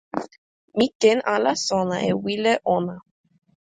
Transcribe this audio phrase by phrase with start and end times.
[0.77, 2.95] mi ken ala sona e wile ona.